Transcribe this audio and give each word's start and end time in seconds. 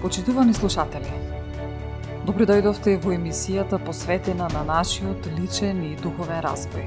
Почитувани 0.00 0.54
слушатели, 0.56 1.10
добро 2.24 2.46
дојдовте 2.48 2.94
во 3.02 3.10
емисијата 3.12 3.76
посветена 3.84 4.46
на 4.48 4.62
нашиот 4.64 5.28
личен 5.36 5.82
и 5.84 5.90
духовен 6.00 6.40
развој, 6.40 6.86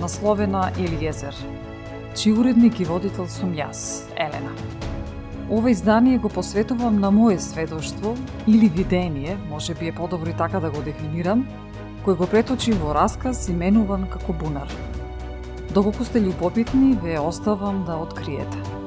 насловена 0.00 0.64
Елиезер, 0.74 1.38
чи 2.18 2.32
уредник 2.34 2.80
и 2.82 2.88
водител 2.90 3.30
сум 3.30 3.54
јас, 3.54 4.10
Елена. 4.18 4.50
Ова 5.50 5.70
издание 5.70 6.18
го 6.18 6.28
посветувам 6.28 6.98
на 6.98 7.14
моје 7.14 7.38
сведоштво 7.38 8.16
или 8.48 8.66
видение, 8.66 9.38
може 9.48 9.78
би 9.78 9.94
е 9.94 9.94
подобро 9.94 10.34
и 10.34 10.34
така 10.34 10.58
да 10.58 10.74
го 10.74 10.82
дефинирам, 10.82 11.46
кој 12.02 12.18
го 12.18 12.26
преточи 12.26 12.74
во 12.74 12.90
расказ 12.90 13.46
именуван 13.54 14.10
како 14.10 14.34
Бунар. 14.34 14.70
Доколку 15.70 16.02
сте 16.04 16.18
љубопитни, 16.18 16.96
ве 16.98 17.20
оставам 17.22 17.84
да 17.86 18.02
откриете. 18.02 18.81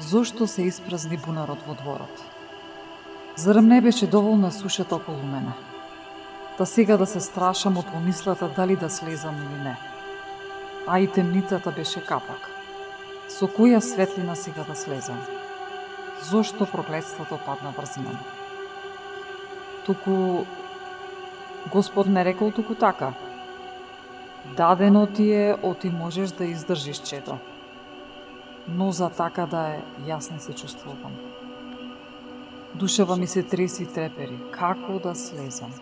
Зошто 0.00 0.46
се 0.46 0.62
испразни 0.62 1.16
бунарот 1.16 1.60
во 1.66 1.74
дворот? 1.74 2.22
Зарем 3.36 3.66
не 3.68 3.80
беше 3.80 4.06
доволна 4.06 4.52
сушата 4.52 4.96
околу 4.96 5.22
мене? 5.22 5.52
Та 6.58 6.66
сега 6.66 6.96
да 6.96 7.06
се 7.06 7.20
страшам 7.20 7.76
од 7.76 7.86
помислата 7.92 8.48
дали 8.56 8.76
да 8.76 8.90
слезам 8.90 9.36
или 9.36 9.62
не. 9.62 9.76
А 10.86 10.98
и 11.00 11.06
темницата 11.06 11.70
беше 11.70 12.00
капак. 12.00 12.48
Со 13.28 13.48
која 13.48 13.80
светлина 13.80 14.34
сега 14.36 14.64
да 14.64 14.74
слезам? 14.74 15.20
Зошто 16.24 16.66
проклетството 16.66 17.38
падна 17.46 17.72
врз 17.76 17.96
мене? 17.96 18.24
Туку 19.86 20.44
Господ 21.72 22.06
не 22.06 22.24
рекол 22.24 22.50
туку 22.50 22.74
така. 22.74 23.12
Дадено 24.56 25.06
ти 25.06 25.32
е, 25.32 25.56
оти 25.62 25.90
можеш 25.90 26.30
да 26.30 26.44
издржиш 26.44 26.98
чето 26.98 27.38
но 28.68 28.92
за 28.92 29.10
така 29.10 29.46
да 29.46 29.62
е, 29.74 29.80
јас 30.06 30.32
не 30.32 30.40
се 30.40 30.52
чувствувам. 30.52 31.12
Душева 32.74 33.16
ми 33.16 33.26
се 33.26 33.42
треси 33.42 33.82
и 33.82 33.86
трепери, 33.86 34.38
како 34.52 34.98
да 34.98 35.14
слезам. 35.14 35.72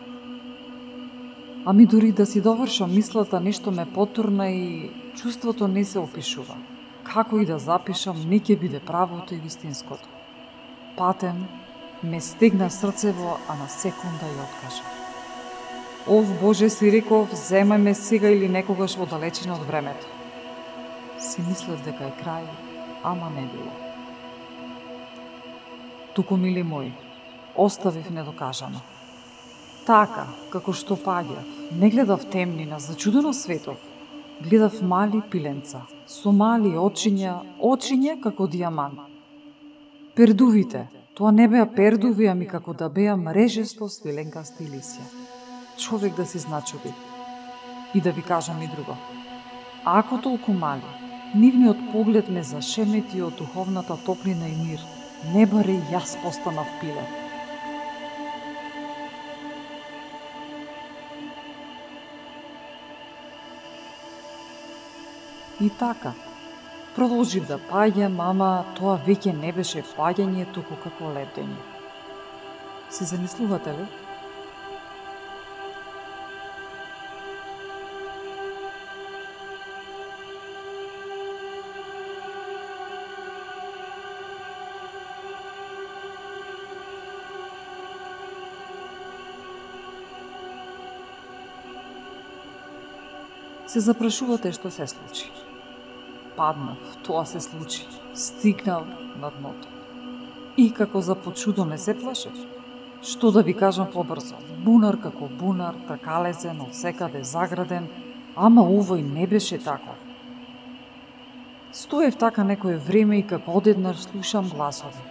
Ами 1.65 1.87
дури 1.87 2.13
да 2.13 2.27
си 2.27 2.41
довршам 2.41 2.95
мислата, 2.95 3.41
нешто 3.41 3.71
ме 3.71 3.87
потурна 3.95 4.51
и 4.51 4.91
чувството 5.17 5.69
не 5.69 5.85
се 5.85 5.99
опишува. 5.99 6.57
Како 7.05 7.39
и 7.39 7.47
да 7.47 7.59
запишам, 7.59 8.17
не 8.29 8.41
ќе 8.41 8.59
биде 8.59 8.81
правото 8.81 9.35
и 9.35 9.39
вистинското. 9.39 10.09
Патен 10.97 11.47
ме 12.03 12.21
стегна 12.21 12.71
срцево, 12.71 13.37
а 13.49 13.55
на 13.55 13.69
секунда 13.69 14.27
ја 14.27 14.47
откажа. 14.49 14.83
Ов 16.09 16.41
Боже 16.41 16.71
си 16.71 16.91
реков, 16.93 17.29
земај 17.37 17.77
ме 17.77 17.95
сега 17.95 18.31
или 18.31 18.49
некогаш 18.49 18.97
во 18.97 19.07
далечина 19.07 19.55
од 19.55 19.67
времето. 19.69 20.07
Си 21.21 21.45
мислев 21.45 21.85
дека 21.85 22.09
е 22.09 22.17
крај, 22.25 22.70
ама 23.05 23.31
не 23.31 23.43
било. 23.43 23.73
Туку, 26.15 26.37
мили 26.37 26.63
мои, 26.63 26.93
оставив 27.57 28.11
недокажано. 28.11 28.81
Така, 29.87 30.27
како 30.53 30.73
што 30.73 30.97
паѓав, 30.97 31.47
не 31.73 31.91
гледав 31.91 32.27
темнина, 32.31 32.79
зачудено 32.79 33.33
светов, 33.33 33.79
гледав 34.43 34.83
мали 34.83 35.23
пиленца, 35.31 35.83
со 36.07 36.33
мали 36.33 36.75
очиња, 36.77 37.41
очиња 37.59 38.21
како 38.23 38.47
диамант. 38.47 39.01
Пердувите, 40.15 40.89
тоа 41.15 41.33
не 41.33 41.49
беа 41.49 41.67
пердуви, 41.67 42.29
ами 42.29 42.47
како 42.47 42.75
да 42.75 42.89
беа 42.89 43.17
мрежесто 43.17 43.89
свиленкасти 43.89 44.67
лисја. 44.69 45.07
Човек 45.79 46.17
да 46.17 46.27
се 46.27 46.39
значуби. 46.39 46.93
И 47.95 48.01
да 48.01 48.13
ви 48.13 48.23
кажам 48.23 48.63
и 48.63 48.69
друго. 48.69 48.97
Ако 49.85 50.21
толку 50.21 50.53
мали, 50.53 50.85
Нивниот 51.35 51.77
поглед 51.93 52.29
ме 52.29 52.43
зашемети 52.43 53.21
од 53.23 53.37
духовната 53.39 53.97
топлина 54.07 54.49
и 54.49 54.57
мир. 54.59 54.81
Не 55.35 55.45
баре 55.47 55.77
јас 55.93 56.17
постанав 56.23 56.67
пиле. 56.81 57.05
И 65.61 65.71
така, 65.79 66.15
продолжив 66.97 67.47
да 67.47 67.61
паѓам, 67.71 68.17
мама. 68.19 68.65
тоа 68.75 68.99
веќе 69.07 69.31
не 69.31 69.53
беше 69.53 69.85
паѓање, 69.95 70.51
туку 70.55 70.75
како 70.83 71.15
лебдење. 71.15 71.63
Се 72.91 73.05
замислувате 73.05 73.71
ли? 73.71 73.87
Се 93.71 93.81
запрашувате 93.81 94.51
што 94.51 94.71
се 94.75 94.87
случи. 94.91 95.29
Паднав, 96.37 96.79
тоа 97.07 97.23
се 97.27 97.41
случи. 97.41 97.87
Стигнал 98.15 98.83
на 99.23 99.31
дното. 99.31 99.69
И 100.57 100.73
како 100.75 101.01
за 101.01 101.15
почудо 101.15 101.65
не 101.65 101.79
се 101.79 101.95
плашев. 101.95 102.35
Што 103.03 103.31
да 103.31 103.43
ви 103.47 103.55
кажам 103.55 103.87
побрзо? 103.93 104.41
Бунар 104.65 104.99
како 105.01 105.29
бунар, 105.41 105.79
тркалезен, 105.87 106.59
од 106.61 106.75
секаде 106.75 107.23
заграден, 107.25 107.87
ама 108.37 108.67
овој 108.67 109.07
не 109.07 109.27
беше 109.31 109.59
таков. 109.63 110.03
Стоев 111.73 112.19
така 112.19 112.45
некое 112.45 112.77
време 112.77 113.21
и 113.21 113.27
како 113.27 113.55
одеднаш 113.63 114.03
слушам 114.11 114.51
гласови. 114.51 115.07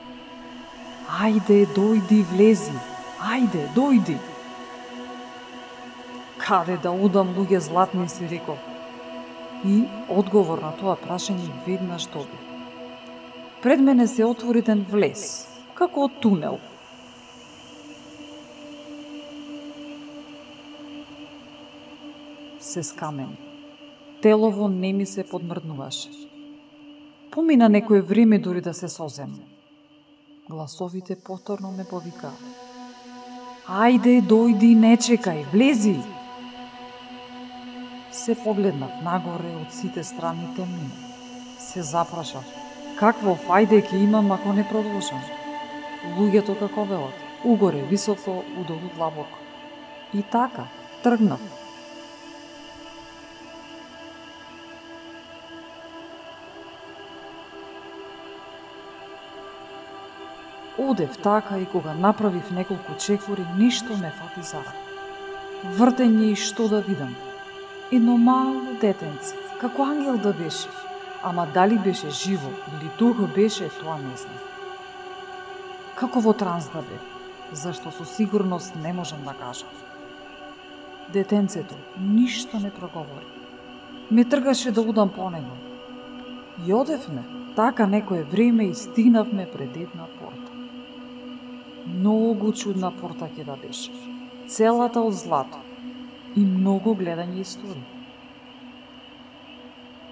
Ајде, 1.07 1.63
дојди, 1.77 2.25
влези. 2.33 2.75
Ајде, 3.23 3.69
дојди. 3.75 4.19
Каде 6.49 6.79
да 6.81 6.89
удам 6.89 7.35
луѓе 7.37 7.59
златни 7.61 8.07
си 8.09 8.25
реков. 8.25 8.57
И 9.61 9.83
одговор 10.09 10.57
на 10.65 10.71
тоа 10.79 10.95
прашање 10.97 11.45
веднаш 11.67 12.07
доби. 12.09 12.39
Пред 13.61 13.83
мене 13.85 14.07
се 14.07 14.25
отвори 14.25 14.63
ден 14.65 14.81
влез, 14.89 15.45
како 15.77 16.07
од 16.07 16.17
тунел. 16.23 16.57
Се 22.59 22.83
скамен. 22.83 23.37
Телово 24.21 24.73
не 24.73 24.93
ми 24.93 25.05
се 25.05 25.23
подмрднуваше. 25.23 26.09
Помина 27.31 27.69
некое 27.69 28.01
време 28.01 28.39
дури 28.39 28.61
да 28.61 28.73
се 28.73 28.89
созем. 28.89 29.37
Гласовите 30.49 31.15
повторно 31.15 31.71
ме 31.71 31.85
повикаа. 31.85 32.33
Ајде, 33.69 34.17
дојди, 34.25 34.73
не 34.73 34.97
чекај, 34.97 35.45
влези! 35.53 35.99
Се 38.11 38.33
погледнав 38.35 39.01
нагоре 39.05 39.51
од 39.53 39.73
сите 39.73 40.03
страни 40.03 40.47
темнина. 40.55 40.89
Се 41.61 41.83
запрашав, 41.85 42.45
какво 42.97 43.35
фајде 43.37 43.83
ќе 43.85 44.01
имам 44.01 44.31
ако 44.33 44.53
не 44.53 44.65
продолжам? 44.65 45.21
Луѓето 46.17 46.57
како 46.57 46.87
велат, 46.89 47.21
угоре, 47.45 47.83
високо, 47.91 48.41
удолу 48.57 48.89
длабоко. 48.95 49.37
И 50.13 50.23
така, 50.23 50.65
тргнав. 51.03 51.39
Одев 60.79 61.17
така 61.17 61.59
и 61.59 61.65
кога 61.65 61.93
направив 61.93 62.51
неколку 62.51 62.97
чекори, 62.97 63.45
ништо 63.57 63.97
не 63.97 64.11
фати 64.11 64.41
за 64.41 64.63
Вртење 65.77 66.31
и 66.31 66.35
што 66.35 66.69
да 66.71 66.79
видам. 66.81 67.15
Едно 67.91 68.17
мало 68.17 68.75
детенце, 68.81 69.33
како 69.57 69.83
ангел 69.83 70.17
да 70.21 70.29
беше, 70.33 70.67
ама 71.23 71.47
дали 71.53 71.77
беше 71.77 72.09
живо 72.09 72.49
или 72.49 72.89
дух 72.99 73.17
беше, 73.35 73.69
тоа 73.79 73.95
не 73.97 74.17
знам. 74.17 74.43
Како 75.97 76.21
во 76.21 76.33
транс 76.37 76.67
да 76.69 76.83
бе, 76.85 76.99
зашто 77.51 77.89
со 77.91 78.05
сигурност 78.05 78.75
не 78.75 78.93
можам 78.93 79.23
да 79.25 79.33
кажам. 79.33 79.73
Детенцето 81.13 81.75
ништо 81.99 82.59
не 82.59 82.69
проговори. 82.69 83.25
Ме 84.11 84.25
тргаше 84.25 84.71
да 84.71 84.81
удам 84.81 85.09
по 85.09 85.29
него. 85.29 85.57
И 86.67 86.73
одевме, 86.73 87.23
така 87.55 87.87
некое 87.87 88.23
време 88.23 88.63
и 88.63 88.75
стигнавме 88.75 89.47
пред 89.53 89.77
една 89.77 90.05
порта. 90.19 90.51
Многу 91.87 92.53
чудна 92.53 92.91
порта 92.91 93.31
ќе 93.33 93.45
да 93.49 93.57
беше. 93.57 93.91
Целата 94.47 95.01
од 95.01 95.13
злато 95.13 95.68
и 96.35 96.45
многу 96.45 96.93
гледање 96.95 97.41
истории. 97.41 97.83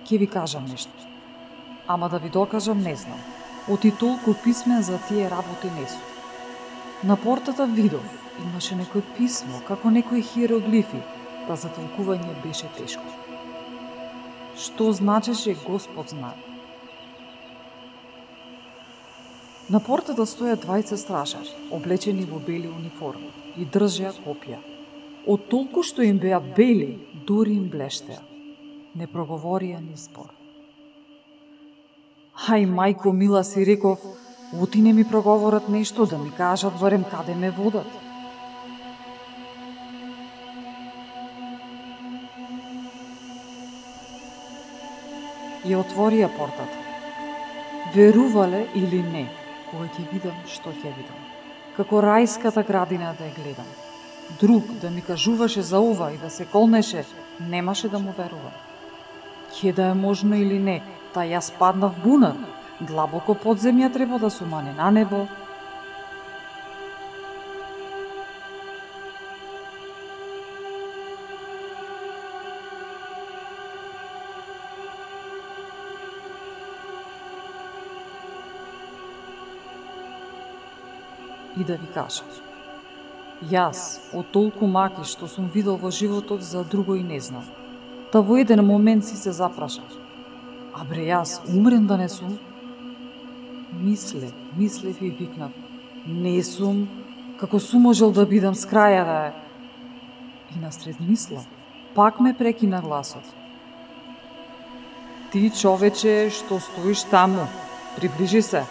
Ке 0.07 0.17
ви 0.17 0.27
кажам 0.27 0.65
нешто. 0.65 0.91
Ама 1.87 2.09
да 2.09 2.19
ви 2.19 2.29
докажам 2.29 2.79
не 2.79 2.95
знам. 2.95 3.19
Оти 3.69 3.91
толку 3.91 4.33
писмен 4.43 4.81
за 4.81 4.99
тие 5.07 5.29
работи 5.29 5.67
не 5.79 5.87
сум. 5.87 6.01
На 7.03 7.15
портата 7.15 7.65
видов, 7.65 8.05
имаше 8.41 8.75
некој 8.75 9.03
писмо, 9.17 9.59
како 9.67 9.91
некои 9.91 10.23
хиероглифи, 10.23 11.01
па 11.47 11.55
за 11.55 11.69
толкување 11.69 12.33
беше 12.43 12.69
тешко. 12.77 13.03
Што 14.57 14.91
значеше 14.91 15.57
Господ 15.67 16.15
знае. 16.15 16.39
На 19.69 19.83
портата 19.83 20.23
стоја 20.23 20.55
двајца 20.55 20.95
стражари, 20.97 21.51
облечени 21.75 22.25
во 22.25 22.39
бели 22.39 22.71
униформи 22.71 23.29
и 23.59 23.65
држеа 23.67 24.15
копија. 24.23 24.76
Од 25.27 25.49
толку 25.51 25.81
што 25.83 26.05
им 26.07 26.21
беа 26.23 26.37
бели, 26.39 26.93
дури 27.27 27.57
им 27.59 27.67
блештеа. 27.67 28.21
Не 28.95 29.07
проговорија 29.11 29.81
ни 29.83 29.97
збор. 29.99 30.29
Хај, 32.47 32.63
мајко 32.71 33.11
мила 33.11 33.41
си 33.43 33.65
реков, 33.67 33.99
оти 34.61 34.79
не 34.81 34.93
ми 34.93 35.03
проговорат 35.03 35.67
нешто 35.69 36.05
да 36.05 36.17
ми 36.17 36.31
кажат 36.37 36.79
барем 36.79 37.03
каде 37.03 37.35
ме 37.35 37.49
водат. 37.51 37.89
Ја 45.67 45.81
отворија 45.83 46.29
портата. 46.37 46.85
Верувале 47.95 48.63
или 48.75 49.01
не, 49.03 49.25
кога 49.71 49.89
ќе 49.91 50.07
видам 50.13 50.39
што 50.47 50.71
ќе 50.71 50.95
видам. 50.95 51.19
Како 51.75 51.99
рајската 51.99 52.63
градина 52.63 53.11
да 53.19 53.27
ја 53.27 53.35
гледам. 53.41 53.86
Друг 54.39 54.63
да 54.81 54.89
ми 54.89 55.01
кажуваше 55.01 55.61
за 55.61 55.79
ова 55.79 56.11
и 56.11 56.17
да 56.17 56.29
се 56.29 56.45
колнеше, 56.45 57.05
немаше 57.39 57.89
да 57.89 57.99
му 57.99 58.11
верувам. 58.17 58.51
Ке 59.61 59.73
да 59.73 59.85
е 59.85 59.93
можно 59.93 60.35
или 60.35 60.59
не, 60.59 60.83
та 61.13 61.23
јас 61.25 61.49
паднав 61.57 61.95
бунар, 62.03 62.35
длабоко 62.81 63.33
под 63.35 63.57
земја 63.57 63.93
треба 63.93 64.19
да 64.19 64.29
сумане 64.29 64.73
на 64.73 64.91
небо, 64.91 65.27
и 81.57 81.63
да 81.63 81.73
ви 81.73 81.87
кажам. 81.93 82.46
Јас, 83.45 83.99
од 84.17 84.31
толку 84.33 84.65
маки 84.65 85.03
што 85.05 85.27
сум 85.29 85.45
видел 85.53 85.77
во 85.77 85.91
животот, 85.91 86.41
за 86.41 86.63
друго 86.63 86.95
и 86.97 87.03
не 87.03 87.19
знам. 87.19 87.45
Та 88.11 88.21
во 88.21 88.37
еден 88.41 88.65
момент 88.65 89.05
си 89.05 89.15
се 89.15 89.31
запрашав. 89.31 89.85
А 90.73 90.83
бре, 90.83 91.05
јас 91.05 91.37
умрен 91.45 91.85
да 91.85 91.97
не 91.97 92.09
сум? 92.09 92.39
Мисле, 93.73 94.31
мислев 94.57 95.01
и 95.01 95.09
викнав. 95.09 95.51
Не 96.07 96.41
сум, 96.43 96.87
како 97.37 97.59
сум 97.59 97.85
можел 97.85 98.11
да 98.11 98.25
бидам 98.25 98.55
с 98.55 98.65
краја 98.65 99.05
да 99.05 99.19
е. 99.27 99.31
И 100.55 100.59
насред 100.59 100.99
мисла, 100.99 101.45
пак 101.93 102.19
ме 102.19 102.33
прекина 102.33 102.81
гласот. 102.81 103.23
Ти, 105.31 105.51
човече, 105.51 106.31
што 106.33 106.59
стоиш 106.59 107.03
таму, 107.03 107.45
приближи 107.97 108.41
се 108.41 108.65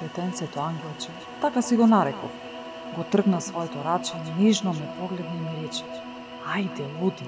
детенцето 0.00 0.60
ангелче, 0.60 1.10
така 1.40 1.62
си 1.62 1.76
го 1.76 1.86
нареков. 1.86 2.49
Го 2.96 3.04
тргна 3.04 3.40
своето 3.40 3.84
раче, 3.84 4.12
нижно 4.38 4.72
ме 4.72 4.94
погледна 4.98 5.36
и 5.36 5.40
ми 5.40 5.66
рече, 5.66 5.84
ајде, 6.46 6.86
луди. 7.02 7.26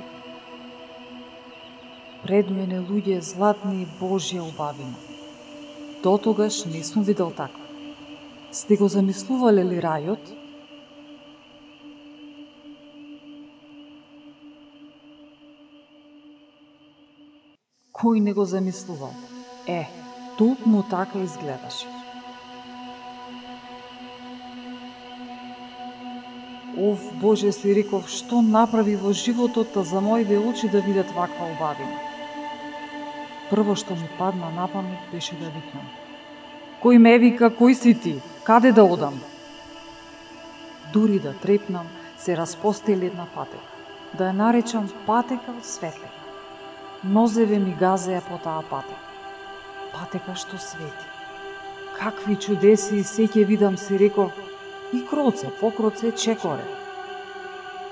Пред 2.23 2.50
мене 2.50 2.81
луѓе 2.81 3.21
златни 3.21 3.83
и 3.83 3.87
Божја 4.00 4.42
убавина. 4.42 4.95
До 6.02 6.19
тогаш 6.19 6.64
не 6.64 6.85
сум 6.85 7.02
видел 7.02 7.31
така. 7.31 7.59
Сте 8.52 8.76
го 8.76 8.88
замислувале 8.88 9.64
ли 9.64 9.78
рајот? 9.81 10.35
Кој 17.95 18.21
не 18.21 18.35
го 18.35 18.45
замислувал? 18.45 19.14
Е, 19.66 19.87
токму 20.38 20.83
така 20.90 21.23
изгледаше. 21.23 22.01
Ов, 26.79 26.99
Боже, 27.21 27.52
си 27.52 27.75
реков, 27.75 28.09
што 28.09 28.41
направи 28.41 28.95
во 28.97 29.12
животот 29.12 29.76
за 29.76 30.00
моите 30.00 30.38
очи 30.38 30.69
да 30.69 30.81
видат 30.81 31.11
ваква 31.12 31.45
убавина? 31.52 31.99
Прво 33.50 33.75
што 33.76 33.93
ми 33.93 34.09
падна 34.19 34.49
на 34.57 34.69
памет 34.73 35.11
беше 35.12 35.37
да 35.37 35.50
викнам. 35.52 35.85
Кој 36.81 36.99
ме 36.99 37.19
вика, 37.19 37.50
кој 37.52 37.75
си 37.76 37.93
ти? 37.95 38.14
Каде 38.45 38.73
да 38.73 38.85
одам? 38.85 39.21
Дури 40.93 41.19
да 41.19 41.35
трепнам, 41.35 41.87
се 42.19 42.37
распостели 42.37 43.07
една 43.07 43.26
патека. 43.35 43.69
Да 44.17 44.31
ја 44.31 44.33
наречам 44.33 44.88
патека 45.07 45.52
од 45.52 45.69
светлина. 45.69 46.09
Нозеве 47.05 47.59
ми 47.59 47.76
газеа 47.76 48.23
по 48.25 48.38
таа 48.38 48.64
патека. 48.71 49.12
Патека 49.93 50.35
што 50.35 50.57
свети. 50.57 51.07
Какви 52.00 52.37
чудеси 52.37 53.05
се 53.05 53.29
ќе 53.29 53.45
видам, 53.45 53.76
си 53.76 53.99
реков, 53.99 54.33
и 54.92 55.04
кроце 55.06 55.50
по 55.61 55.70
кроце 55.70 56.12
чекоре. 56.12 56.64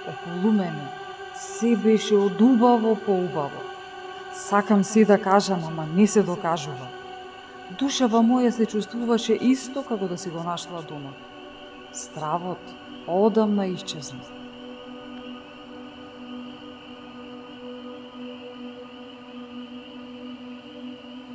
Околу 0.09 0.52
мене 0.52 1.00
Се 1.40 1.76
беше 1.76 2.16
од 2.16 2.40
убаво 2.40 2.97
по 3.07 3.12
убаво. 3.12 3.62
Сакам 4.35 4.85
се 4.85 5.04
да 5.04 5.19
кажам, 5.19 5.64
ама 5.64 5.87
не 5.97 6.07
се 6.07 6.23
докажува. 6.23 6.88
Душава 7.78 8.21
моја 8.21 8.50
се 8.50 8.66
чувствуваше 8.66 9.38
исто 9.40 9.83
како 9.83 10.09
да 10.09 10.19
си 10.19 10.28
го 10.28 10.42
нашла 10.45 10.83
дома. 10.83 11.14
Стравот 11.92 12.61
одамна 13.07 13.66
исчезна. 13.73 14.21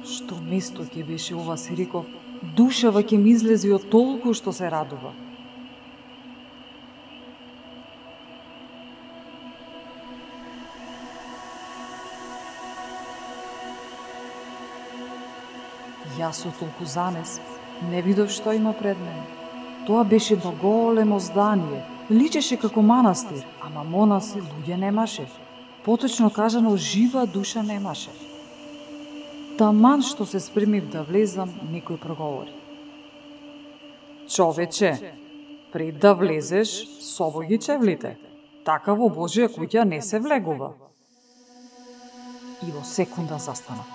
Што 0.05 0.38
место 0.45 0.86
ќе 0.86 1.01
беше 1.07 1.34
ова, 1.34 1.57
си 1.57 1.74
реков, 1.74 2.05
душава 2.55 3.01
ќе 3.01 3.17
ми 3.17 3.34
излези 3.34 3.74
од 3.74 3.89
толку 3.89 4.38
што 4.38 4.53
се 4.53 4.69
радува. 4.69 5.15
Јас 16.19 16.43
со 16.43 16.51
толку 16.60 16.86
замес 16.86 17.39
не 17.91 18.01
видов 18.01 18.31
што 18.31 18.53
има 18.53 18.74
пред 18.74 18.98
мене. 19.00 19.24
Тоа 19.88 20.03
беше 20.03 20.34
едно 20.34 20.51
големо 20.62 21.19
здание, 21.19 21.84
личеше 22.10 22.57
како 22.57 22.81
манастир, 22.81 23.43
ама 23.62 23.84
монаси 23.84 24.41
луѓе 24.41 24.77
немаше. 24.77 25.27
Поточно 25.86 26.29
кажано, 26.29 26.77
жива 26.77 27.25
душа 27.25 27.63
немаше. 27.63 28.10
Таман 29.57 30.01
што 30.03 30.25
се 30.25 30.39
спремив 30.39 30.89
да 30.91 31.03
влезам, 31.03 31.51
некој 31.72 32.00
проговори. 32.00 32.51
Човече, 34.27 35.13
пред 35.72 36.00
да 36.00 36.13
влезеш, 36.13 36.88
собо 37.00 37.45
ги 37.45 37.60
чевлите. 37.60 38.17
Така 38.65 38.95
во 38.98 39.12
Божија 39.13 39.51
куќа 39.51 39.86
не 39.86 40.01
се 40.01 40.19
влегува. 40.19 40.74
И 42.65 42.72
во 42.72 42.84
секунда 42.84 43.38
застана. 43.38 43.95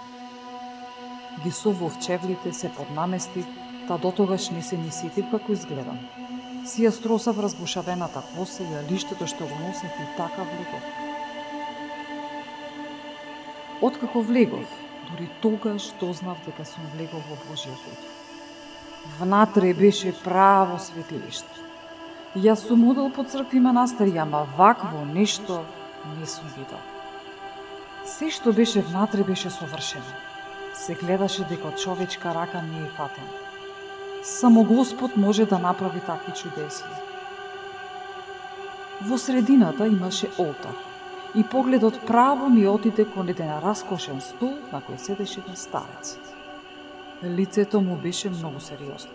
Ги 1.45 1.51
совов 1.51 1.99
чевлите, 1.99 2.53
се 2.53 2.73
поднаместив, 2.73 3.47
та 3.89 3.99
дотогаш 3.99 4.51
не 4.51 4.63
се 4.63 4.77
ни 4.77 4.91
сетив 4.91 5.31
како 5.31 5.53
изгледам. 5.53 5.99
Си 6.69 6.85
ја 6.85 6.91
стросав 6.93 7.41
разбушавената 7.41 8.21
коса 8.35 8.63
и 8.63 8.83
лиштето 8.93 9.27
што 9.27 9.49
го 9.49 9.57
носев 9.63 9.97
и 10.05 10.07
така 10.17 10.45
влегов. 10.45 10.85
Откако 13.81 14.23
влегов, 14.23 14.69
дури 15.09 15.31
тогаш 15.41 15.91
дознав 16.01 16.39
дека 16.45 16.65
сум 16.69 16.85
влегов 16.95 17.25
во 17.25 17.41
Божија. 17.49 17.97
Внатре 19.19 19.73
беше 19.75 20.13
право 20.25 20.79
светилиште. 20.79 21.69
Јас 22.37 22.69
сум 22.69 22.85
одел 22.91 23.11
по 23.11 23.25
цркви 23.25 23.61
манастири, 23.61 24.19
ама 24.19 24.47
вакво 24.59 25.05
нешто 25.05 25.65
не 26.19 26.27
сум 26.27 26.53
видел. 26.57 26.79
Се 28.05 28.31
што 28.31 28.53
беше 28.53 28.85
внатре 28.85 29.25
беше 29.25 29.51
совршено. 29.51 30.30
Се 30.81 30.95
гледаше 30.95 31.45
дека 31.45 31.75
човечка 31.75 32.35
рака 32.35 32.63
не 32.63 32.79
е 32.79 32.89
фатена. 32.89 33.29
Само 34.23 34.65
Господ 34.65 35.17
може 35.17 35.45
да 35.45 35.59
направи 35.59 36.01
такви 36.01 36.33
чудеси. 36.33 36.85
Во 39.03 39.19
средината 39.19 39.87
имаше 39.87 40.29
олтар 40.39 40.75
и 41.35 41.45
погледот 41.45 42.07
право 42.07 42.49
ми 42.49 42.69
отиде 42.69 43.05
кон 43.05 43.29
еден 43.29 43.53
раскошен 43.65 44.21
стол 44.21 44.57
на 44.73 44.81
кој 44.81 44.97
седеше 44.97 45.41
еден 45.41 45.57
старец. 45.57 46.17
Лицето 47.25 47.81
му 47.81 47.97
беше 47.97 48.31
многу 48.31 48.61
сериозно. 48.61 49.13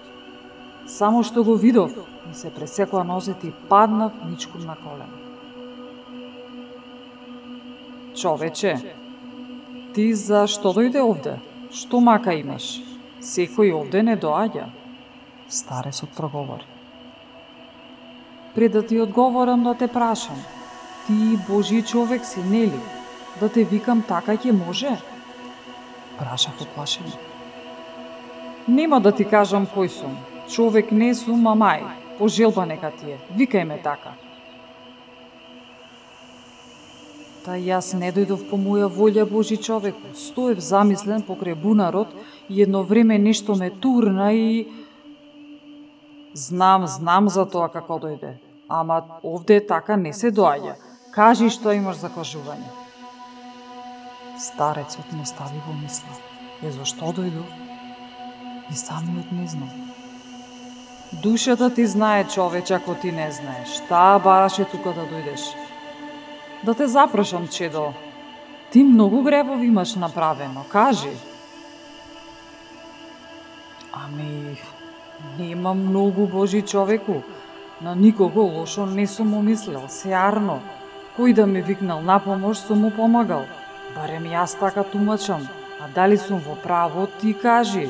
Само 0.87 1.23
што 1.23 1.43
го 1.43 1.57
видов, 1.57 1.97
ми 2.27 2.33
се 2.33 2.53
пресекла 2.53 3.03
нозете 3.03 3.47
и 3.47 3.53
паднав 3.69 4.13
ничком 4.29 4.65
на 4.69 4.75
колено. 4.75 5.17
Човече, 8.15 8.93
ти 9.93 10.13
за 10.13 10.45
што 10.47 10.69
дојде 10.69 11.01
овде? 11.01 11.39
Што 11.75 11.99
мака 11.99 12.31
имаш? 12.31 12.65
Секој 13.19 13.73
овде 13.75 13.99
не 14.07 14.13
доаѓа. 14.15 14.69
Старецот 15.51 16.13
проговори. 16.15 16.63
Пред 18.55 18.71
да 18.71 18.81
ти 18.87 18.99
одговорам 19.03 19.63
да 19.63 19.73
те 19.75 19.87
прашам, 19.87 20.39
ти 21.07 21.35
Божи 21.49 21.81
човек 21.81 22.25
си, 22.25 22.39
нели? 22.39 22.79
Да 23.41 23.49
те 23.49 23.63
викам 23.63 24.03
така 24.07 24.37
ќе 24.37 24.55
може? 24.55 24.93
Прашав 26.19 26.61
оплашено. 26.61 27.11
Нема 28.67 29.01
да 29.01 29.11
ти 29.11 29.27
кажам 29.27 29.67
кој 29.67 29.91
сум. 29.91 30.15
Човек 30.47 30.91
не 30.91 31.11
сум, 31.15 31.43
а 31.47 31.57
мај. 31.59 31.83
Пожелба 32.17 32.65
нека 32.65 32.91
ти 32.91 33.11
е. 33.11 33.19
Викај 33.35 33.67
ме 33.67 33.81
така. 33.83 34.15
Та 37.45 37.59
јас 37.61 37.93
не 37.93 38.09
дојдов 38.09 38.47
по 38.49 38.57
моја 38.57 38.87
волја 38.89 39.25
Божи 39.29 39.57
човек. 39.57 39.95
Стоев 40.17 40.59
замислен 40.59 41.21
покрај 41.27 41.53
бунарот 41.55 42.09
и 42.49 42.61
едно 42.61 42.81
време 42.83 43.19
нешто 43.19 43.55
ме 43.55 43.69
турна 43.69 44.33
и 44.33 44.65
Знам, 46.35 46.87
знам 46.87 47.29
за 47.29 47.45
тоа 47.45 47.69
како 47.71 47.95
дојде. 47.95 48.33
Ама 48.67 48.95
овде 49.23 49.61
така 49.67 49.95
не 49.95 50.11
се 50.13 50.31
доаѓа. 50.35 50.73
Кажи 51.15 51.47
што 51.49 51.71
имаш 51.71 52.01
за 52.01 52.09
кажување. 52.11 52.67
Старецот 54.45 55.13
не 55.15 55.23
стави 55.25 55.61
во 55.67 55.75
мисла. 55.79 56.17
Е 56.61 56.71
зашто 56.75 57.13
дојдов? 57.15 57.47
И 58.67 58.75
самиот 58.75 59.31
не 59.31 59.47
знам. 59.47 59.71
Душата 61.23 61.69
ти 61.69 61.85
знае, 61.87 62.27
човече, 62.27 62.73
ако 62.73 62.95
ти 62.95 63.11
не 63.11 63.31
знаеш. 63.31 63.79
Таа 63.87 64.19
бараше 64.19 64.65
тука 64.65 64.91
да 64.91 65.07
дојдеш. 65.07 65.45
Да 66.65 66.73
те 66.73 66.87
запрашам, 66.87 67.47
чедо. 67.47 67.93
Ти 68.71 68.83
многу 68.83 69.21
гревови 69.21 69.67
имаш 69.67 69.95
направено. 69.95 70.65
Кажи. 70.71 71.09
Ами, 73.93 74.57
Нема 75.39 75.73
многу 75.73 76.27
Божи 76.27 76.61
човеку. 76.61 77.21
На 77.81 77.95
никого 77.95 78.41
лошо 78.41 78.85
не 78.85 79.07
сум 79.07 79.33
умислил, 79.33 79.83
сеарно. 79.89 80.59
Кој 81.17 81.33
да 81.33 81.45
ме 81.47 81.61
викнал 81.61 82.01
на 82.01 82.19
помош, 82.19 82.59
сум 82.59 82.81
му 82.83 82.91
помагал. 82.91 83.45
Барем 83.95 84.27
јас 84.27 84.59
така 84.59 84.83
тумачам. 84.83 85.47
А 85.81 85.87
дали 85.95 86.17
сум 86.17 86.39
во 86.39 86.55
право, 86.55 87.07
ти 87.21 87.33
кажи. 87.33 87.89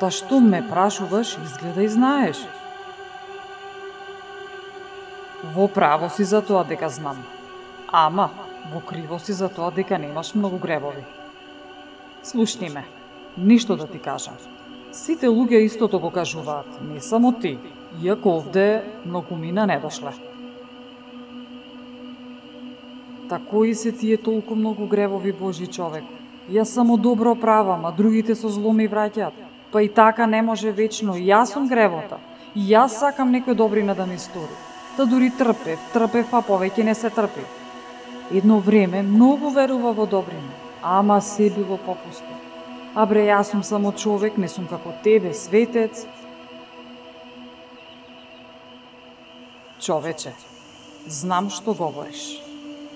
Та 0.00 0.10
што 0.10 0.40
ме 0.40 0.62
прашуваш, 0.62 1.38
изгледа 1.44 1.82
и 1.82 1.88
знаеш. 1.88 2.38
Во 5.54 5.68
право 5.68 6.10
си 6.10 6.24
за 6.24 6.42
тоа 6.42 6.64
дека 6.64 6.88
знам. 6.88 7.18
Ама, 7.92 8.30
во 8.72 8.80
криво 8.80 9.18
си 9.18 9.32
за 9.36 9.50
тоа 9.52 9.70
дека 9.70 9.98
немаш 9.98 10.32
многу 10.34 10.56
гребови. 10.58 11.04
Слушни 12.22 12.70
ме, 12.70 12.84
ништо 13.36 13.76
да 13.76 13.86
ти 13.86 13.98
кажам. 13.98 14.34
Сите 14.92 15.28
луѓе 15.28 15.60
истото 15.68 16.00
го 16.00 16.10
кажуваат, 16.10 16.80
не 16.88 17.00
само 17.00 17.32
ти, 17.32 17.58
иако 18.02 18.36
овде 18.36 18.82
мина 19.30 19.66
не 19.66 19.78
дошле. 19.78 20.12
Тако 23.28 23.64
и 23.64 23.74
се 23.74 23.92
тие 23.92 24.16
толку 24.16 24.54
многу 24.54 24.86
гревови 24.86 25.32
Божи 25.32 25.66
човек. 25.66 26.04
Јас 26.50 26.64
само 26.64 26.96
добро 26.96 27.34
правам, 27.34 27.84
а 27.84 27.92
другите 27.92 28.34
со 28.34 28.48
зло 28.48 28.72
ми 28.72 28.88
враќаат. 28.88 29.32
Па 29.72 29.82
и 29.82 29.88
така 29.88 30.26
не 30.26 30.42
може 30.42 30.72
вечно, 30.72 31.12
јас 31.12 31.52
сум 31.52 31.68
гревота. 31.68 32.18
И 32.54 32.60
јас 32.72 32.88
сакам 32.88 33.32
некој 33.32 33.54
добрина 33.54 33.94
да 33.94 34.06
ми 34.06 34.18
стори. 34.18 34.56
Та 34.96 35.04
дури 35.04 35.30
трпев, 35.30 35.80
трпев, 35.92 36.30
па 36.30 36.40
повеќе 36.40 36.84
не 36.84 36.94
се 36.94 37.10
трпев. 37.10 37.61
Едно 38.30 38.60
време 38.60 39.02
многу 39.02 39.50
верува 39.50 39.92
во 39.92 40.06
добрина, 40.06 40.52
ама 40.82 41.20
се 41.20 41.50
било 41.50 41.76
попусто. 41.76 42.32
А 42.94 43.06
бре, 43.06 43.26
јас 43.26 43.50
сум 43.50 43.62
само 43.64 43.92
човек, 43.92 44.36
не 44.38 44.48
сум 44.48 44.66
како 44.68 44.92
тебе, 45.04 45.32
светец. 45.34 46.06
Човече, 49.80 50.34
знам 51.08 51.48
што 51.50 51.74
говориш. 51.74 52.42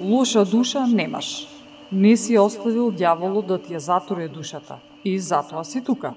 Лоша 0.00 0.44
душа 0.44 0.86
немаш. 0.86 1.48
Не 1.92 2.16
си 2.16 2.38
оставил 2.38 2.90
дјаволот 2.92 3.46
да 3.46 3.58
ти 3.58 3.74
ја 3.74 3.80
затуре 3.80 4.28
душата. 4.28 4.78
И 5.04 5.18
затоа 5.18 5.64
си 5.64 5.84
тука. 5.84 6.14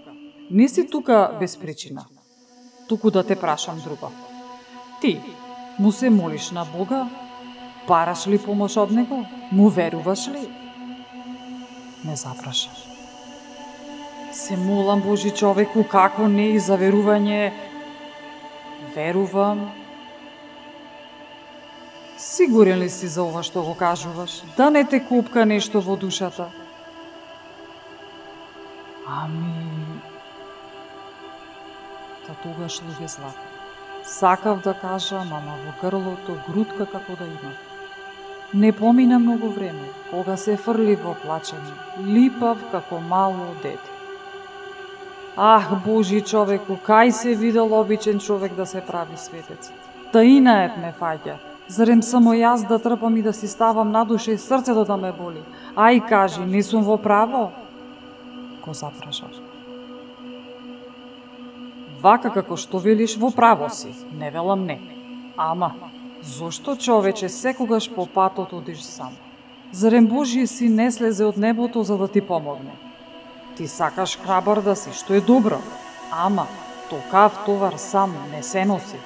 Не 0.52 0.68
си 0.68 0.88
тука 0.88 1.38
без 1.40 1.58
причина. 1.58 2.06
Туку 2.90 3.12
да 3.12 3.24
те 3.24 3.36
прашам 3.36 3.80
друго. 3.84 4.12
Ти, 5.02 5.22
му 5.80 5.92
се 5.92 6.10
молиш 6.10 6.52
на 6.52 6.66
Бога? 6.66 7.08
Бараш 7.90 8.28
ли 8.28 8.38
помош 8.38 8.78
од 8.78 8.92
Него? 8.92 9.24
Му 9.52 9.70
веруваш 9.70 10.28
ли? 10.28 10.46
Не 12.06 12.16
запрашаш. 12.16 12.86
Се 14.34 14.58
молам 14.58 15.02
Божи 15.02 15.32
човеку, 15.32 15.84
како 15.84 16.28
не 16.28 16.52
и 16.54 16.60
за 16.60 16.78
верување. 16.78 17.50
Верувам. 18.96 19.72
Сигурен 22.18 22.80
ли 22.80 22.90
си 22.90 23.08
за 23.08 23.24
ова 23.24 23.42
што 23.44 23.64
го 23.66 23.74
кажуваш? 23.74 24.42
Да 24.58 24.70
не 24.70 24.84
те 24.86 25.00
купка 25.00 25.46
нешто 25.46 25.82
во 25.82 25.98
душата? 25.98 26.50
Ами... 29.08 29.56
Та 32.28 32.38
тогаш 32.44 32.84
луѓе 32.86 33.10
злато. 33.10 33.50
Сакав 34.06 34.62
да 34.62 34.76
кажам, 34.78 35.34
ама 35.34 35.58
во 35.66 35.74
грлото 35.82 36.38
грудка 36.48 36.86
како 36.86 37.18
да 37.18 37.26
има. 37.26 37.56
Не 38.54 38.72
помина 38.72 39.20
многу 39.20 39.50
време, 39.50 39.90
кога 40.10 40.34
се 40.38 40.56
фрли 40.58 40.96
во 40.98 41.12
плачење, 41.22 41.74
липав 42.02 42.58
како 42.72 42.98
мало 43.00 43.52
дете. 43.62 43.92
Ах, 45.38 45.70
Божи 45.86 46.22
човеку, 46.22 46.80
кај 46.88 47.12
се 47.12 47.36
видел 47.36 47.74
обичен 47.80 48.20
човек 48.20 48.56
да 48.56 48.66
се 48.66 48.82
прави 48.82 49.18
светец? 49.18 49.70
Таина 50.12 50.64
е 50.64 50.72
ме 50.82 50.94
фаѓа. 51.00 51.36
Зарем 51.68 52.02
само 52.02 52.34
јас 52.34 52.66
да 52.68 52.80
трпам 52.80 53.18
и 53.18 53.22
да 53.22 53.34
си 53.34 53.48
ставам 53.48 53.92
на 53.92 54.04
душа 54.06 54.32
и 54.32 54.38
срцето 54.38 54.86
да 54.86 54.98
ме 54.98 55.12
боли? 55.12 55.46
Ај, 55.76 56.02
кажи, 56.10 56.42
не 56.42 56.64
сум 56.64 56.82
во 56.84 56.98
право? 56.98 57.52
Го 58.66 58.74
запрашаш. 58.74 59.38
Вака 62.02 62.34
како 62.34 62.58
што 62.58 62.82
велиш 62.82 63.16
во 63.18 63.30
право 63.30 63.70
си, 63.70 63.94
не 64.18 64.32
велам 64.32 64.66
не. 64.66 64.82
Ама, 65.38 65.76
зошто 66.24 66.76
човече 66.76 67.30
секогаш 67.30 67.90
по 67.96 68.06
патот 68.06 68.54
одиш 68.54 68.82
сам? 68.82 69.14
Зарем 69.72 70.08
Божји 70.08 70.46
си 70.46 70.70
не 70.70 70.92
слезе 70.92 71.26
од 71.26 71.38
небото 71.38 71.84
за 71.84 71.98
да 71.98 72.08
ти 72.08 72.22
помогне? 72.22 72.74
Ти 73.58 73.68
сакаш 73.68 74.18
храбар 74.18 74.62
да 74.62 74.76
си, 74.76 74.90
што 74.94 75.14
е 75.14 75.22
добро. 75.22 75.62
Ама, 76.12 76.48
токав 76.90 77.46
товар 77.46 77.74
сам 77.78 78.16
не 78.32 78.44
се 78.44 78.66
носи. 78.66 78.98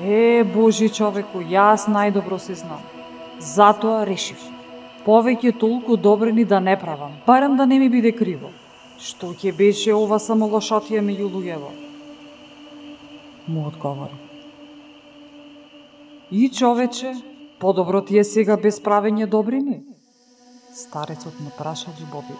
Е, 0.00 0.44
Божи 0.44 0.88
човеку, 0.88 1.40
јас 1.40 1.88
најдобро 1.88 2.38
се 2.38 2.54
знам. 2.54 2.80
Затоа 3.40 4.06
решив. 4.06 4.40
Повеќе 5.04 5.56
толку 5.58 5.96
добрени 5.96 6.44
да 6.44 6.60
не 6.60 6.76
правам, 6.78 7.12
барем 7.26 7.56
да 7.56 7.66
не 7.66 7.78
ми 7.78 7.88
биде 7.88 8.12
криво. 8.12 8.52
Што 9.00 9.32
ќе 9.32 9.52
беше 9.56 9.94
ова 9.96 10.20
самолошотија 10.20 11.00
меѓу 11.00 11.28
луѓево? 11.32 11.70
Му 13.48 13.66
одговори. 13.66 14.29
И 16.32 16.48
човече, 16.48 17.14
подобро 17.60 18.04
ти 18.04 18.18
е 18.18 18.24
сега 18.24 18.56
без 18.56 18.78
правење 18.78 19.26
добрини? 19.26 19.80
Старецот 20.74 21.40
му 21.42 21.50
праша 21.58 21.90
љубови. 21.98 22.36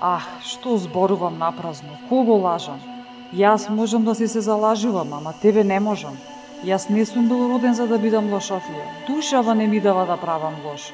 Ах, 0.00 0.28
што 0.46 0.76
зборувам 0.78 1.38
напразно, 1.38 1.98
кого 2.08 2.38
лажам? 2.38 2.78
Јас 3.34 3.68
можам 3.68 4.04
да 4.04 4.14
си 4.14 4.28
се 4.28 4.40
залажувам, 4.40 5.12
ама 5.12 5.34
тебе 5.42 5.64
не 5.64 5.80
можам. 5.80 6.14
Јас 6.64 6.90
не 6.90 7.04
сум 7.06 7.26
бил 7.28 7.50
роден 7.50 7.74
за 7.74 7.86
да 7.90 7.98
бидам 7.98 8.30
лошофија. 8.30 8.86
Душава 9.06 9.54
не 9.54 9.66
ми 9.66 9.80
дава 9.80 10.06
да 10.06 10.16
правам 10.16 10.54
лош. 10.64 10.92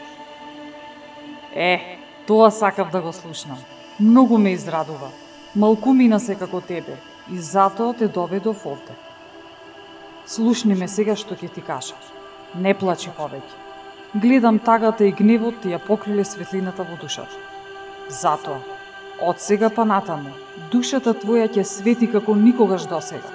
Е, 1.55 1.99
тоа 2.27 2.51
сакав 2.51 2.91
да 2.91 3.01
го 3.01 3.13
слушнам. 3.13 3.59
Многу 4.01 4.39
ме 4.39 4.57
израдува. 4.57 5.13
Малку 5.55 5.93
мина 5.93 6.21
се 6.21 6.35
како 6.35 6.61
тебе 6.61 6.97
и 7.33 7.39
затоа 7.39 7.93
те 7.93 8.09
доведов 8.09 8.67
овде. 8.67 8.97
Слушни 10.27 10.75
ме 10.75 10.89
сега 10.91 11.15
што 11.15 11.37
ќе 11.39 11.47
ти 11.55 11.63
кажам. 11.63 11.99
Не 12.59 12.73
плачи 12.75 13.13
повеќе. 13.15 14.19
Гледам 14.23 14.59
тагата 14.59 15.07
и 15.07 15.13
гневот 15.15 15.61
ти 15.63 15.71
ја 15.71 15.79
покриле 15.79 16.25
светлината 16.27 16.83
во 16.83 16.97
душата. 16.99 17.39
Затоа, 18.11 18.59
од 19.23 19.39
сега 19.39 19.71
па 19.71 19.85
натаму, 19.87 20.33
душата 20.73 21.15
твоја 21.15 21.47
ќе 21.47 21.63
свети 21.63 22.11
како 22.11 22.35
никогаш 22.35 22.89
досега. 22.91 23.31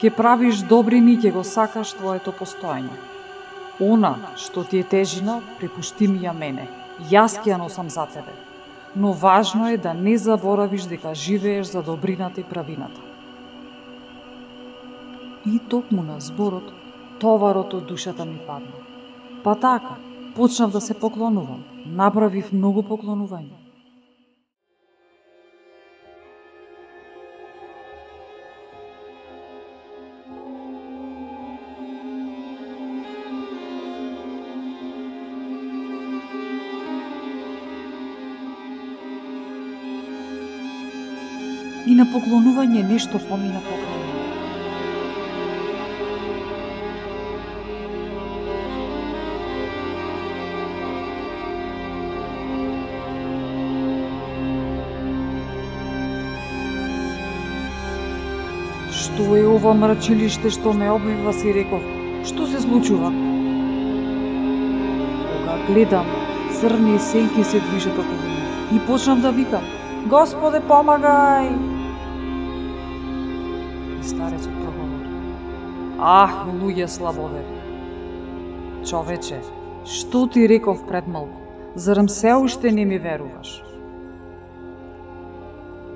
Ке 0.00 0.10
правиш 0.10 0.64
добрини 0.66 1.14
и 1.14 1.20
ќе 1.22 1.32
го 1.32 1.44
сакаш 1.46 1.94
твоето 1.94 2.34
постоење. 2.34 2.98
Она 3.78 4.16
што 4.34 4.66
ти 4.66 4.82
е 4.82 4.88
тежина, 4.96 5.38
препушти 5.60 6.10
ми 6.10 6.26
ја 6.26 6.34
мене. 6.34 6.66
Јас 7.06 7.38
ќе 7.38 7.54
ја 7.54 7.62
носам 7.62 7.86
за 7.86 8.08
тебе. 8.10 8.34
Но 8.96 9.12
важно 9.12 9.70
е 9.70 9.78
да 9.78 9.94
не 9.94 10.18
заборавиш 10.18 10.90
дека 10.90 11.14
живееш 11.14 11.70
за 11.70 11.82
добрината 11.82 12.40
и 12.40 12.44
правината. 12.44 13.11
И 15.46 15.58
токму 15.58 16.02
на 16.02 16.20
зборот, 16.20 16.72
товарот 17.20 17.74
од 17.74 17.86
душата 17.86 18.24
ми 18.24 18.38
падна. 18.46 18.78
Па 19.44 19.54
така, 19.54 19.96
почнав 20.36 20.70
да 20.70 20.80
се 20.80 20.94
поклонувам. 20.94 21.64
Направив 21.86 22.52
многу 22.52 22.82
поклонување. 22.82 23.58
и 41.86 41.94
на 41.98 42.04
поклонување 42.12 42.84
нешто 42.88 43.18
помина 43.28 43.60
покрај 43.66 44.01
ова 59.62 59.74
мрачилиште 59.78 60.50
што 60.50 60.72
ме 60.74 60.88
обвива, 60.90 61.30
си 61.30 61.52
реков. 61.54 61.82
Што 62.26 62.48
се 62.50 62.58
случува? 62.64 63.12
Кога 65.30 65.54
гледам, 65.68 66.08
црни 66.58 66.98
сенки 66.98 67.44
се 67.44 67.60
движат 67.60 67.94
околу 67.94 68.18
мене. 68.26 68.42
И 68.74 68.80
почнам 68.86 69.20
да 69.22 69.30
викам, 69.30 69.62
Господе, 70.10 70.58
помагај! 70.66 71.54
И 74.02 74.02
старецот 74.02 74.50
проговори. 74.50 75.06
Ах, 76.00 76.42
луѓе 76.50 76.90
слабове! 76.90 77.46
Човече, 78.82 79.38
што 79.86 80.26
ти 80.26 80.48
реков 80.50 80.82
пред 80.88 81.06
малку? 81.06 81.38
Зарем 81.76 82.08
се 82.08 82.34
уште 82.34 82.72
не 82.72 82.84
ми 82.84 82.98
веруваш? 82.98 83.62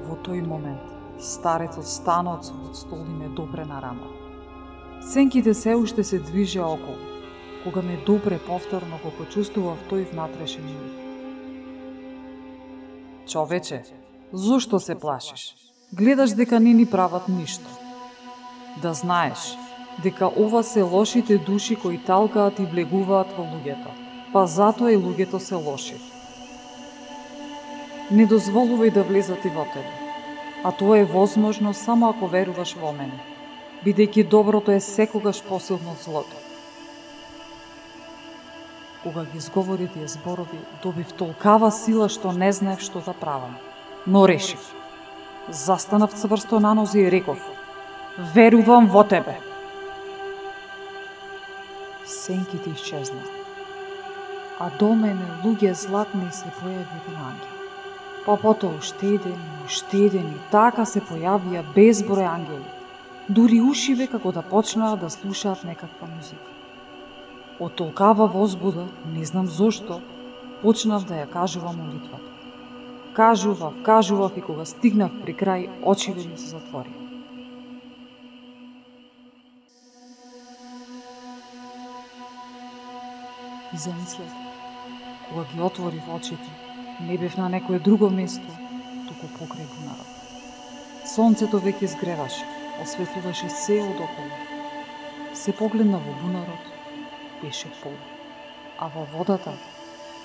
Во 0.07 0.15
тој 0.23 0.47
момент, 0.47 0.96
старецот 1.21 1.87
стана 1.89 2.37
од 2.37 2.45
својот 2.45 2.77
стол 2.77 3.05
и 3.05 3.15
ме 3.19 3.29
допре 3.29 3.65
на 3.65 3.81
рама. 3.81 4.09
Сенките 5.01 5.55
се 5.55 5.75
уште 5.75 6.05
се 6.05 6.19
движеа 6.19 6.67
околу, 6.67 6.99
кога 7.65 7.83
ме 7.83 7.97
допре 8.07 8.39
повторно 8.39 8.99
го 9.03 9.11
почувствував 9.19 9.79
тој 9.91 10.11
внатрешен 10.13 10.65
мир. 10.65 10.85
Човече, 13.27 13.83
зошто 14.33 14.81
се 14.81 14.95
плашиш? 14.95 15.55
Гледаш 15.93 16.31
дека 16.31 16.61
не 16.61 16.73
ни 16.73 16.87
прават 16.87 17.29
ништо. 17.29 17.71
Да 18.83 18.95
знаеш, 18.95 19.57
дека 20.03 20.31
ова 20.37 20.63
се 20.63 20.83
лошите 20.83 21.39
души 21.39 21.77
кои 21.77 21.99
талкаат 21.99 22.59
и 22.59 22.67
влегуваат 22.67 23.33
во 23.37 23.45
луѓето, 23.47 23.91
па 24.33 24.47
затоа 24.47 24.93
и 24.93 24.99
луѓето 25.01 25.39
се 25.39 25.55
лоши. 25.55 25.97
Не 28.11 28.27
дозволувај 28.29 28.93
да 28.93 29.03
влезат 29.03 29.45
и 29.45 29.51
во 29.51 29.65
тебе, 29.73 29.96
а 30.67 30.73
тоа 30.73 30.99
е 30.99 31.05
возможно 31.05 31.75
само 31.75 32.09
ако 32.11 32.27
веруваш 32.27 32.73
во 32.75 32.91
мене, 32.91 33.15
бидејќи 33.87 34.25
доброто 34.27 34.73
е 34.75 34.81
секогаш 34.83 35.39
посилно 35.47 35.95
од 35.95 36.03
злото. 36.03 36.41
Кога 39.05 39.23
ги 39.31 39.39
изговори 39.39 39.87
тие 39.87 40.09
зборови, 40.11 40.59
добив 40.83 41.13
толкава 41.15 41.71
сила 41.71 42.09
што 42.11 42.35
не 42.35 42.51
знаев 42.51 42.83
што 42.83 42.99
да 43.07 43.15
правам. 43.15 43.55
Но 44.07 44.27
решив. 44.27 44.59
Застанав 45.49 46.19
цврсто 46.19 46.59
на 46.61 46.75
нози 46.75 47.07
и 47.07 47.11
реков: 47.11 47.39
Верувам 48.35 48.91
во 48.91 49.05
тебе. 49.05 49.39
Сенките 52.05 52.71
исчезна. 52.71 53.23
А 54.59 54.71
до 54.81 54.95
мене 54.95 55.31
луѓе 55.45 55.79
златни 55.79 56.33
се 56.33 56.51
појави 56.59 57.07
на 57.13 57.31
ангел. 57.31 57.56
Па 58.27 58.35
потоа 58.37 58.75
уште 58.79 59.07
еден, 59.95 60.33
и 60.35 60.39
така 60.51 60.85
се 60.85 60.99
појавија 60.99 61.63
безброј 61.77 62.27
ангели. 62.27 62.65
Дури 63.29 63.61
ушиве 63.63 64.09
како 64.11 64.33
да 64.33 64.43
почнаа 64.43 64.97
да 64.97 65.11
слушаат 65.11 65.63
некаква 65.65 66.09
музика. 66.11 66.51
Од 67.61 67.77
толкава 67.79 68.27
возбуда, 68.27 68.89
не 69.15 69.25
знам 69.25 69.47
зошто, 69.47 70.01
почнав 70.63 71.07
да 71.07 71.23
ја 71.23 71.31
кажувам 71.31 71.79
молитвата. 71.79 72.35
Кажував, 73.15 73.79
кажував 73.83 74.37
и 74.37 74.43
кога 74.43 74.65
стигнав 74.65 75.15
при 75.23 75.33
крај, 75.33 75.71
очиве 75.83 76.27
ми 76.27 76.37
се 76.37 76.59
затвори. 76.59 76.91
И 83.75 83.79
замислев, 83.79 84.33
кога 85.29 85.45
ги 85.55 85.61
отворив 85.61 86.15
очите, 86.15 86.51
не 87.01 87.19
бев 87.19 87.37
на 87.37 87.49
некое 87.49 87.79
друго 87.79 88.11
место, 88.11 88.47
туку 89.09 89.29
покрај 89.39 89.67
бунарот. 89.75 90.09
Сонцето 91.07 91.61
веќе 91.61 91.85
изгреваше, 91.89 92.45
осветлуваше 92.83 93.51
се 93.51 93.81
од 93.85 94.01
околу. 94.07 94.39
Се 95.35 95.53
погледна 95.53 95.99
во 95.99 96.17
бунарот 96.23 96.73
беше 97.43 97.69
пол. 97.83 97.95
А 98.79 98.89
во 98.89 99.05
водата, 99.13 99.53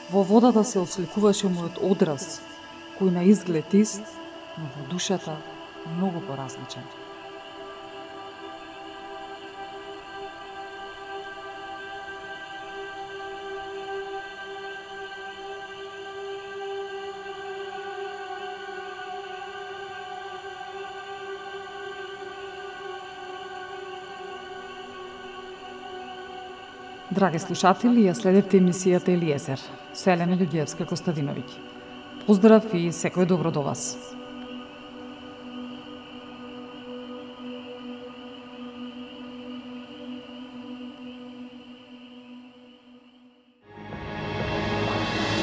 во 0.10 0.24
водата 0.24 0.64
се 0.64 0.80
осликуваше 0.80 1.52
мојот 1.52 1.84
одраз, 1.92 2.42
кој 3.00 3.12
на 3.12 3.24
изглед 3.24 3.74
ист, 3.74 4.04
но 4.58 4.72
во 4.76 4.90
душата 4.92 5.38
многу 5.98 6.22
поразличен. 6.28 7.01
Драги 27.12 27.40
слушатели, 27.44 28.06
ја 28.08 28.14
следевте 28.16 28.56
емисијата 28.62 29.12
Елиезер 29.12 29.60
со 29.92 30.14
Елена 30.14 30.38
Љуѓевска 30.40 30.86
Костадиновиќ. 30.88 31.44
Поздрав 32.24 32.72
и 32.72 32.88
секој 32.96 33.28
добро 33.28 33.52
до 33.52 33.66
вас. 33.68 33.98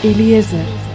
Елиезер 0.08 0.87